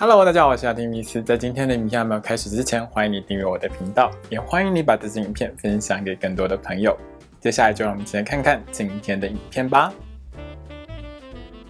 [0.00, 1.20] Hello，大家好，我是阿丁米斯。
[1.20, 6.96] 在今天的影片还没有开始之前，欢迎你订阅我的频道，也欢迎你把这支影片分享给更多的朋友。
[7.40, 9.92] 接下来就让我们一起来看看今天的影片吧。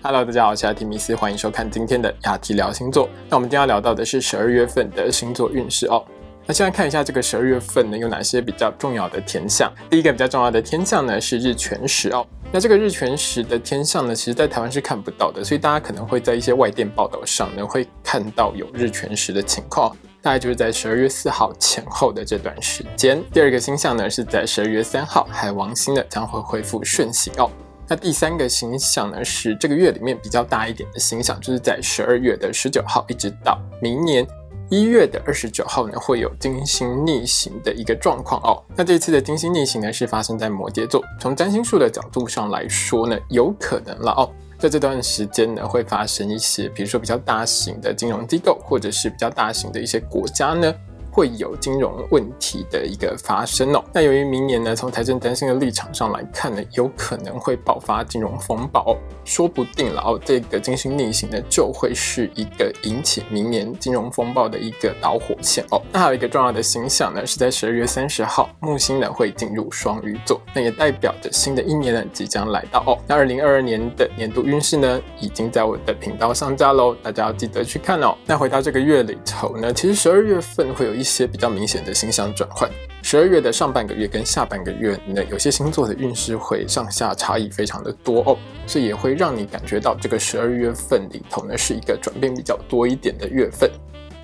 [0.03, 3.09] Hello，大家好，我是阿提米斯，欢迎收看今天的雅提聊星座。
[3.31, 6.05] 那我们今天要聊到的是十二月份的星座运势哦。
[6.45, 9.73] 那先来看一下这个十二月份呢有哪些比较重要的天象。
[9.89, 12.27] 第一个比较重要的天象呢是日全食哦。
[12.51, 23.23] 那这个日全食的天象呢，其实在台湾是看不到的，所以大家可能会在一些外电报道上呢会看到有日全食的情况，大概就是在十二月四号前后的这段时间。
[23.35, 27.51] 第二个星象呢是在十二月三号，海王星呢将会恢复顺行哦。
[27.87, 34.27] 那第三个星象呢是这个月里面比较大一点的星象，就是在十二月的十九号一直到明年。
[34.71, 38.63] 一月的二十九号呢，会有金星逆行的一个状况哦。
[38.77, 41.03] 那这次的金星逆行呢，是发生在摩羯座。
[41.19, 50.75] 从占星术的角度上来说呢，有可能了哦，在这段时间呢，会发生一些，比如说比较大型的金融机构，或者是比较大型的一些国家呢。
[51.19, 53.83] 会有金融问题的一个发生哦。
[53.93, 60.21] 那由于明年呢，从财政担心的立场上来看呢，有可能会爆发金融风暴，说不定了哦。
[60.25, 65.83] 这个金星逆行呢，就会是一个引起明年金融风暴的一个导火线哦。
[65.93, 72.97] 那还有一个重要的星象呢，是在十二月三十号，木星呢会进入双鱼座，那也代表着新的一年呢即将来到哦。
[73.09, 78.17] 那二零二二年的年度运势呢，已经在我的频道上架喽，大家要记得去看哦。
[78.25, 81.08] 那回到这个月里头呢，其实十二月份会有一。
[81.09, 82.71] 一些比较明显的星象转换，
[83.03, 93.71] 十二月的上半个月跟下半个月呢，有些星座的运势会上下差异非常的多哦，所以也会让你感觉到这个十二月份里头呢是一个转变比较多一点的月份。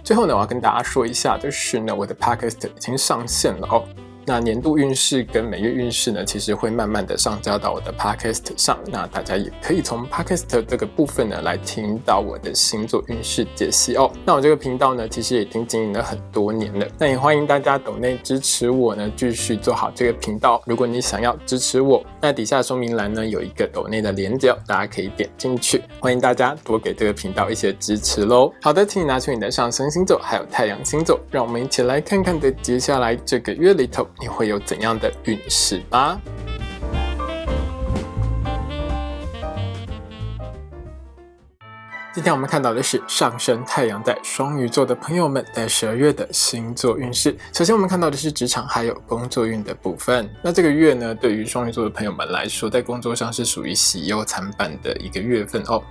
[0.05, 3.83] 最后呢，我要跟大家说一下就是呢，我的 podcast 已经上线了哦。
[4.27, 8.79] 那年度运势跟每月运势呢，其实会慢慢的上交到我的 podcast 上。
[8.87, 14.11] 那大家也可以从 podcast 这个部分呢，来听到我的星座运势解析哦。
[14.25, 16.87] 那我这个频道呢，其实已经经营了很多年了。
[16.99, 20.63] 那也欢迎大家抖内支持我呢，继续做好这个频道。
[20.67, 25.83] 如果你想要支持我，那底下说明栏呢有一个抖内的连接，大家可以点进去。
[26.01, 28.51] 欢迎大家多给这个频道一些支持喽。
[28.63, 34.07] 好的，请你拿出你的上升星座还有太阳星座，让我们一起来看看的接下来这个月里头。
[34.21, 36.21] 你会有怎样的运势吧？
[42.15, 47.37] 今天我们看到的是上升太阳在双鱼座的朋友们在十二月的星座运势。
[47.53, 50.31] 首先，我们看到的是职场还有工作运的部分。
[50.41, 55.83] 那这个月呢，对于双鱼座的朋友们来说，在工作上是属于喜忧参半的一个月份哦。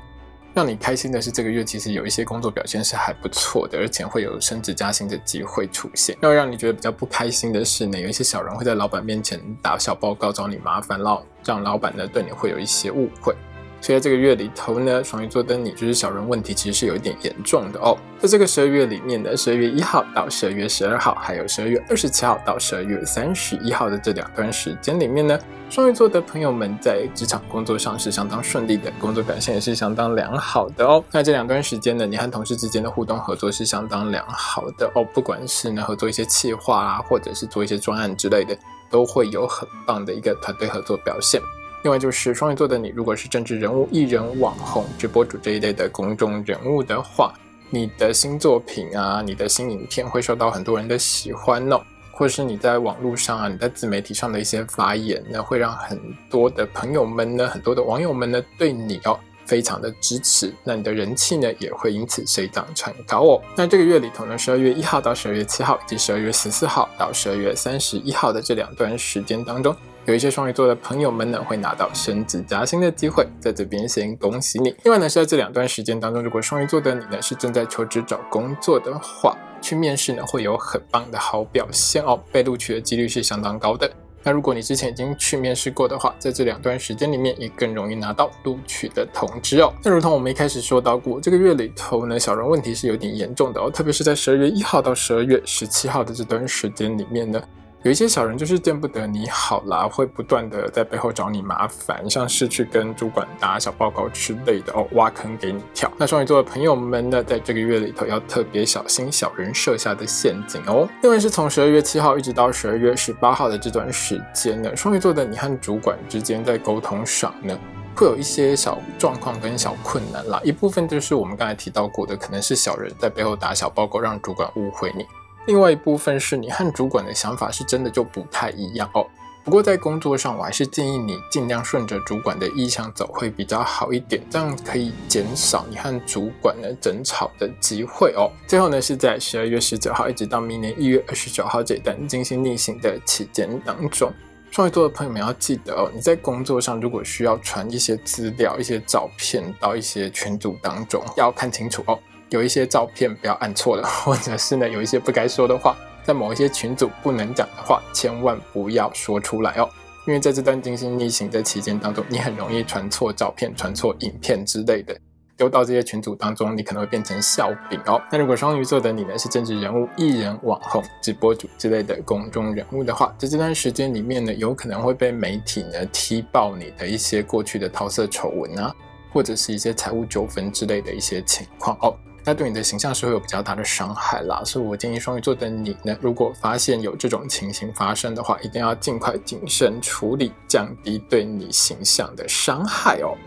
[0.53, 6.15] 让你开心的是，这个月其实有一些工作表现是还不错的，而且会有升职加薪的机会出现。
[6.21, 13.35] 要让你觉得比较不开心的是呢，有一些小人会在老板面前打小报告找你麻烦，让让老板呢对你会有一些误会。
[13.83, 17.97] 所以在这个月里头呢，双鱼座的你就是小人问题，其实是有一点严重的哦。
[18.17, 25.37] 在这个十二月里面呢，十二月一号到十二月十二号，还有十二月二十七号到十二月三十一号的这两段时间里面呢，
[25.69, 31.03] 双鱼座的朋友们在职场工作上是相当顺利的，工作表现也是相当良好的哦。
[31.11, 38.57] 那这两段时间呢，你和同事之间的互动合作是相当良好的哦，不管是呢合作一些企划啊，或者是做一些专案之类的，
[38.89, 41.41] 都会有很棒的一个团队合作表现。
[41.83, 47.33] 另外就是双鱼座的你，如果是政治人物、艺人、网红、直播主这一类的公众人物的话，
[47.69, 51.81] 你的新作品啊，你的新影片会受到很多人的喜欢哦，
[52.13, 55.99] 或者是你在网络上啊，你在自媒体上的一些发言呢，会让很
[56.29, 63.41] 多的朋友们呢，很多的网友们呢，对你哦非常的支持，那你的人气呢也会因此水涨船高哦。
[63.57, 69.75] 那这个月里头呢，十二月一号到十二月七号，以及十二月十四号到十二月三十一号的这两段时间当中。
[70.05, 74.75] 有一些双鱼座的朋友们呢，会拿到升职加薪的机会，在这边先恭喜你。
[74.83, 83.89] 另外呢，是在这两段时间当中，如果双鱼座的你呢是正在求职找工作的话，去面试呢会有很棒的好表现哦，被录取的几率是相当高的。
[84.25, 89.73] 那如果你之前已经去面试过的话，在这两段时间里面也更容易拿到录取的通知哦。
[89.83, 97.41] 那如同我们一开始说到过，这个月里头呢，小人问题是有点严重的哦，特别是在十二月一号到十二月十七号的这段时间里面呢。
[97.83, 105.91] 有一些小人就是见不得你好啦，会不断的在背后找你麻烦，像是去跟主管打小报告之类的哦，挖坑给你跳。
[105.97, 110.87] 那双鱼座的朋友们呢，在这个月里头要特别小心小人设下的陷阱哦。
[111.03, 117.59] 因为是从十二月七号一直到十二月十八号的这段时间呢，双鱼座的你和主管之间在沟通上呢，
[117.97, 120.39] 会有一些小状况跟小困难啦。
[120.41, 125.05] 一部分就是我们刚才提到过的，可能是小人在背后打小报告，让主管误会你。
[125.45, 129.05] 另外一部分是你和主管的想法是真的就不太一样哦，
[129.43, 138.31] 不过在工作上，我还是建议你尽量顺着主管的意向走，会比较好一点，这样可以减少你和主管的争吵的机会哦。
[138.47, 144.09] 最后呢，是在十二月十九号一直到明年一月二十九号这段金星逆行的期间当中，
[144.49, 151.99] 双鱼座的朋友们要记得哦，你在工作上如果需要传一些资料、一些照片到一些群组当中，要看清楚哦，
[152.33, 155.77] 有一些照片不要按错了，或者是呢有一些不该说的话。
[156.03, 159.69] 在某一些群组不能讲的话，千万不要说出来哦，
[160.05, 164.93] 因为在这段精心逆行的期间当中，你很容易传错照片、传错影片之类的，
[165.37, 168.01] 丢到这些群组当中，你可能会变成笑柄哦。
[168.11, 178.75] 那如果双鱼座的你呢，是政治人物、艺人、网红、直播主之类的公众人物的话，在这段时间里面呢，有可能会被媒体呢踢爆你的一些过去的桃色丑闻啊，
[179.13, 181.95] 或者是一些财务纠纷之类的一些情况哦。
[182.25, 193.17] 那对你的形象是会有比较大的伤害啦，所以我建议双鱼座的你呢，如果发现有这种情形发生的话，一定要尽快谨慎处理，降低对你形象的伤害哦。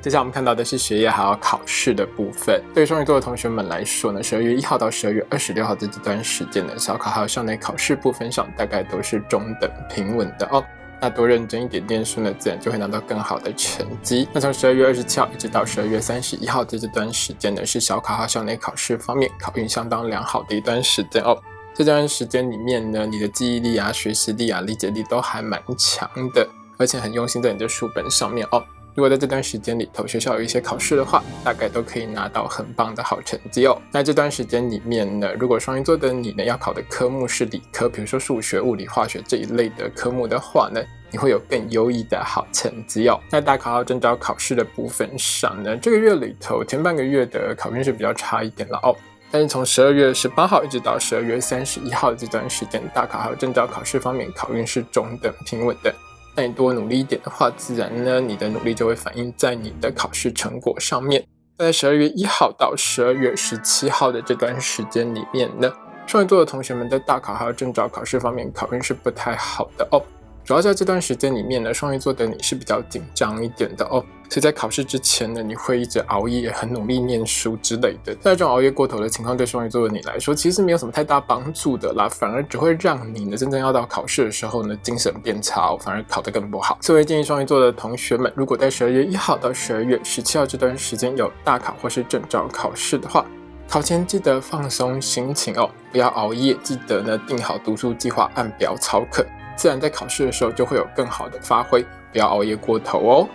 [0.00, 2.62] 接下来我们看到的是学业还有考试的部分。
[2.74, 10.62] 对双鱼座的同学们来说呢，十二月一号到十二月二十六号的这段时间呢，小考还有校内考试部分上，大概都是中等平稳的哦。
[11.04, 14.26] 那多认真一点念书呢，自然就会拿到更好的成绩。
[14.32, 21.38] 那从十二月二十七号一直到十二月三十一号的这段时间呢，是小考和校内考试方面考运相当良好的一段时间哦。
[21.74, 26.48] 这段时间里面呢，你的记忆力啊、学习力啊、理解力都还蛮强的，
[26.78, 28.64] 而且很用心在你的书本上面哦。
[28.94, 33.76] 如果在这段时间里头学校有一些考试的话，大概都可以拿到很棒的好成绩哦。
[33.90, 40.80] 那这段时间里面呢，如果双鱼座的你呢要考的科目是理科，比如说数学、物理、化学这一类的科目的话呢，
[41.10, 43.18] 你会有更优异的好成绩哦。
[43.32, 48.94] 那大考到证照考试的部分上呢，这个月里头前半个月的考运是比较差一点了哦。
[49.28, 55.92] 但是从十二月十八号一直到十二月三十一号这段时间，大考还有证照考试方面考运是中等平稳的。
[56.36, 61.24] 那你多努力一点的话，自然呢，你的努力就会反映在你的考试成果上面。
[61.56, 65.72] 在十二月一号到十二月十七号的这段时间里面呢，
[66.06, 70.02] 双鱼座的同学们在大考还有证照考试方面考运是不太好的哦。
[70.44, 78.14] 主要在这段时间里面呢，双鱼座的你是比较紧张一点的哦，所以在考试之前呢，你会一直熬夜，很努力念书之类的。
[78.16, 86.76] 在这种熬夜过头的情况，对双鱼座的你来说，其实没有什么太大帮助的啦，反而只会让你呢，真正要到考试的时候呢，精神变差，哦反而考得更不好。
[86.82, 93.24] 所以建议双鱼座的同学们，如果在十二月一号到十二月十七号这段时间有大考或是证照考试的话，
[93.66, 99.24] 考前记得放松心情哦，不要熬夜，记得呢定好读书计划，按表操课。
[99.56, 103.28] 自然在考试的时候就会有更好的发挥，不要熬夜过头哦。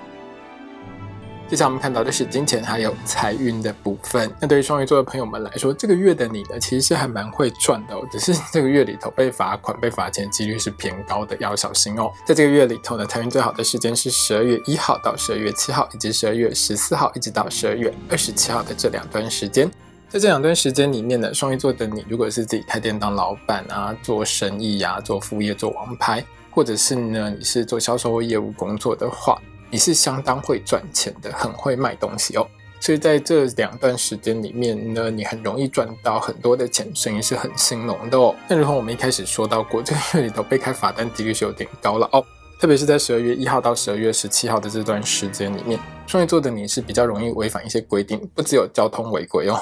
[1.48, 4.32] 接下来我们看到的是金钱还有财运的部分。
[4.40, 8.08] 那对于双鱼座的朋友们来说，这个月的你呢，其实是还蛮会赚的哦。
[8.12, 12.12] 只是这个月里头被罚款、被罚钱几率是偏高的，要小心哦。
[12.24, 19.68] 在这个月里头呢，财运最好的时间是十二月一号到十二月七号，以及十二月十四号一直到十二月二十七号的这两段时间。
[20.10, 29.40] 在这两段时间里面呢，双鱼座的你，如果是自己开店当老板啊，做生意呀，做副业做王牌，或者是呢你是做销售或业务工作的话，
[29.70, 32.48] 你是相当会赚钱的，很会卖东西哦。
[32.80, 38.36] 所以在这两段时间里面呢，你很容易赚到很多的钱，生意是很兴隆的哦。
[38.48, 42.26] 那如同我们一开始说到过，这个月里头被开罚单几率是有点高了哦，
[42.60, 49.60] 特别是在十二月一号到十二月十七号的这段时间里面，双鱼座的你是比较容易违反一些规定，不只有交通违规哦。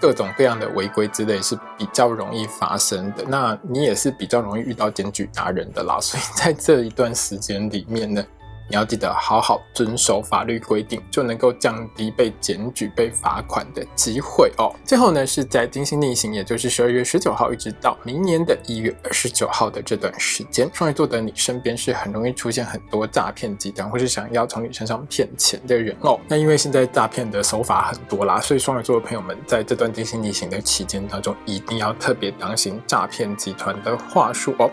[0.00, 8.24] 各种各样的违规之类是比较容易发生的，那你也是比较容易遇到检举达人的啦，所以在这一段时间里面呢。
[8.70, 14.72] 你要记得好好遵守法律规定，就能够降低被检举、被罚款的机会哦。
[14.84, 26.20] 最后呢，是在金星逆行，也就是十二月十九号一直到明年的一月二十九号的这段时间，双鱼座的你身边是很容易出现很多诈骗集团，或是想要从你身上骗钱的人哦。
[26.28, 34.70] 那因为现在诈骗的手法很多啦，所以双鱼座的朋友们在这段金星逆行的期间当中，一定要特别当心诈骗集团的话术哦。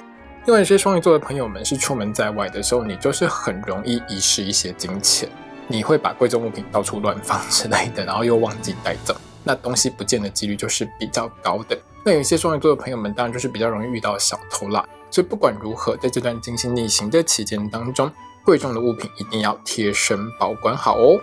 [0.47, 5.27] 因为有些双鱼座的朋友们是出门在外的时候，你就是很容易遗失一些金钱，
[5.67, 9.13] 你会把贵重物品到处乱放之类的，然后又忘记带走，
[9.43, 11.77] 那东西不见的几率就是比较高的。
[12.05, 18.09] 那有一些双鱼座的朋友们当然就是比较容易遇到小偷啦，所以不管如何，在这段精心逆行的期间当中，
[18.45, 21.19] 贵重的物品一定要贴身保管好哦。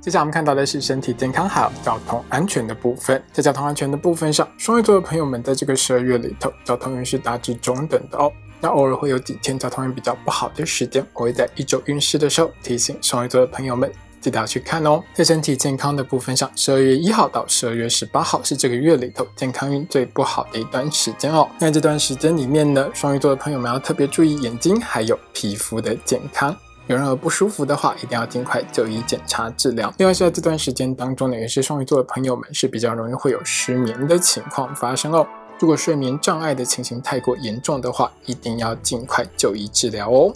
[0.00, 3.22] 接下来我们看到的是身体健康还有交通安全的部分。
[3.32, 8.32] 在交通安全的部分上，双鱼座的朋友们在这个十二月里头，交通运是大致中等的哦。
[8.60, 13.90] 那偶尔会有几天交通运比较不好的时间，我会在一周运势的时候提醒双鱼座的朋友们
[14.20, 15.02] 记得要去看哦。
[15.12, 21.48] 在身体健康的部分上，十二月一号到十二月十八号是这个月里头健康运最不好的一段时间哦。
[21.60, 26.56] 那这段时间里面呢，双鱼座的朋友们要特别注意眼睛还有皮肤的健康。
[26.88, 29.92] 有任何不舒服的话，一定要尽快就医检查治疗。
[29.98, 35.26] 另外在这段时间当中呢，也是双鱼座的朋友们是比较容易会有失眠的情况发生哦。
[35.60, 40.32] 如果睡眠障碍的情形太过严重的话，一定要尽快就医治疗哦。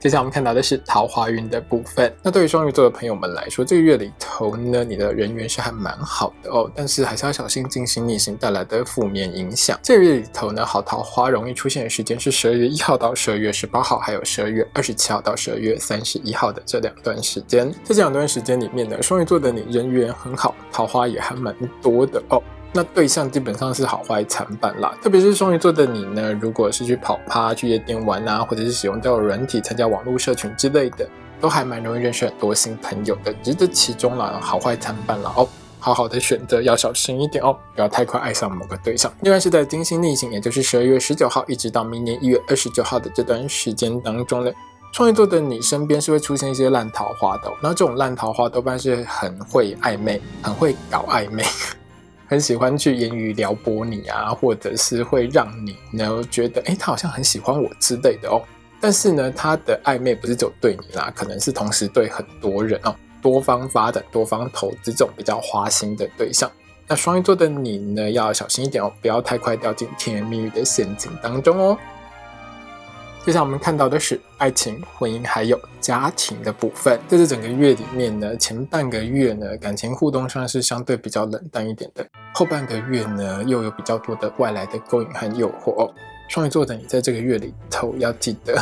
[0.00, 2.10] 接下来我们看到的是桃花运的部分。
[2.22, 9.78] 那对于双鱼座的朋友们来说，这个月里头呢，你的人缘是还蛮好的哦，但是还是要小心金星逆行带来的负面影响。
[9.82, 17.70] 这个月里头呢，好桃花容易出现的时间是十二月一号到十二月十八号，还有十二月二十七号到十二月三十一号的这两段时间。
[17.84, 22.42] 在这两段时间里面呢，双鱼座的你人缘很好，桃花也还蛮多的哦。
[22.72, 31.04] 那对象基本上是好坏参半啦，特别是双鱼座的你呢，如果是去跑趴、去夜店玩啊，或者是使用交友软体、参加网络社群之类的，
[31.40, 33.34] 都还蛮容易认识很多新朋友的。
[33.42, 35.48] 只是这其中啦，好坏参半了哦，
[35.80, 39.12] 好好的选择要小心一点哦，不要太快爱上某个对象。
[39.22, 44.52] 另外是在金星逆行，也就是十二月十九号一直到明年一月二十九号的这段时间当中呢，
[44.92, 47.50] 双鱼座的你身边是会出现一些烂桃花的。
[47.60, 51.42] 那这种烂桃花多半是很会暧昧，很会搞暧昧。
[52.30, 58.40] 很喜欢去言语撩拨你啊，或者是会让你呢觉得，哎，他好像很喜欢我之类的哦。
[58.80, 66.48] 但是呢，他的暧昧不是只有对你啦，可能是同时对很多人哦，多方发展、多方投资这种比较花心的对象。
[66.86, 71.76] 那双鱼座的你呢，要小心一点哦，不要太快掉进甜言蜜语的陷阱当中哦。
[73.26, 76.98] 接下来我们看到的是爱情、婚姻还有家庭的部分。
[77.06, 85.92] 在这整个月里面呢，前半个月呢，感情互动上是相对比较冷淡一点的；后半个月呢，又有比较多的外来的勾引和诱惑哦。
[86.28, 88.58] 双鱼座的你在这个月里头要记得，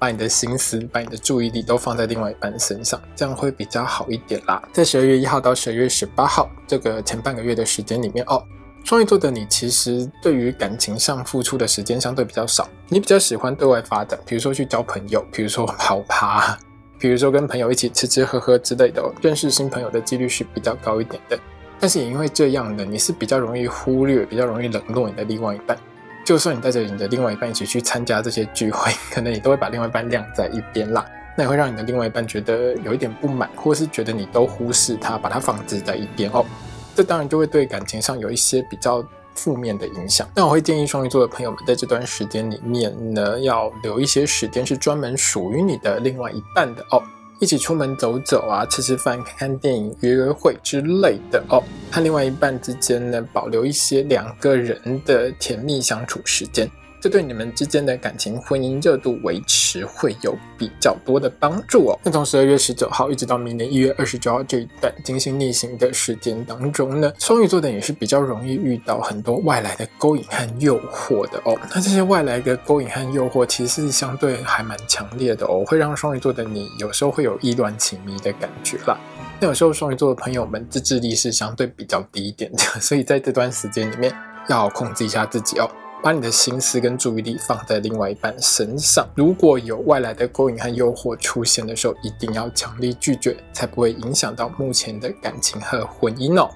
[0.00, 4.60] 把你的心思、把你的注意力都放在另外一半身上，这样会比较好一点啦。
[4.72, 8.42] 在十二月一号到十二月十八号这个前半个月的时间里面哦。
[8.84, 16.58] 双鱼座的你，其实对于感情上付出的时间相对比较少，你比较喜欢对外发展，比如说去交朋友，比如说跑趴，
[16.98, 21.38] 比如说跟朋友一起吃吃喝喝之类的，认识新朋友的几率是比较高一点的。
[21.80, 25.76] 但是也因为这样的，你是比较容易忽略，比较容易冷落你的另外一半。
[26.24, 31.04] 就算你带着你的另外一半一起去参加这些聚会，可能你都会把另外一半晾在一边啦。
[31.36, 36.44] 那也会让你的另外一半觉得有一点不满，或是觉得你都忽视他，把他放置在一边哦。
[36.94, 40.28] 这当然就会对感情上有一些比较负面的影响。
[40.34, 47.02] 那我会建议双鱼座的朋友们在这段时间里面呢，要留一些时间是专门属于你的另外一半的哦，
[47.40, 56.70] 一起出门走走啊，吃吃饭、看看电影、约约会之类的哦，和另外一半之间呢，保留一些两个人的甜蜜相处时间。
[57.02, 61.98] 这对你们之间的感情、婚姻热度维持会有比较多的帮助哦。
[62.04, 71.58] 那从十二月十九号一直到明年一月二十九号这一段金星逆行的时间当中呢，双鱼座的也是比较容易遇到很多外来的勾引和诱惑的哦。
[71.74, 78.96] 那这些外来的勾引和诱惑其实是相对还蛮强烈的哦，会让双鱼座的你有时候会有意乱情迷的感觉啦。
[79.40, 84.14] 那有时候双鱼座的朋友们自制力是相对比较低一点的，所以在这段时间里面
[84.48, 85.68] 要控制一下自己哦。
[86.02, 89.06] 把你的心思跟注意力放在另外一半身上。
[89.14, 96.50] 如果有外来的勾引和诱惑出现的时候，一定要强力拒绝，才不会影响到目前的感情和婚姻哦。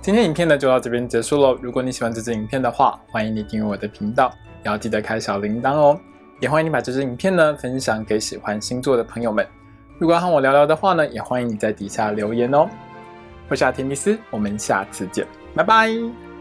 [0.00, 1.56] 今天影片呢就到这边结束喽。
[1.62, 4.32] 如果你喜欢这支影片的话，欢迎你订阅我的频道，
[4.64, 6.00] 也要记得开小铃铛哦。
[6.40, 9.46] 也欢迎你把这支影片呢分享给喜欢星座的朋友们。
[9.98, 12.68] 如果要和我聊聊的话呢，也欢迎你在底下留言哦。
[13.48, 16.31] 我是阿提密斯，我们下次见，拜拜。